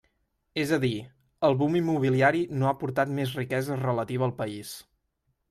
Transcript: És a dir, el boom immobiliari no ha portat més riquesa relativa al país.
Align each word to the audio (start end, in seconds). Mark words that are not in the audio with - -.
És 0.61 0.71
a 0.77 0.77
dir, 0.85 0.89
el 1.49 1.57
boom 1.59 1.77
immobiliari 1.79 2.41
no 2.63 2.71
ha 2.71 2.73
portat 2.81 3.13
més 3.21 3.35
riquesa 3.41 3.79
relativa 3.83 4.27
al 4.31 4.35
país. 4.43 4.75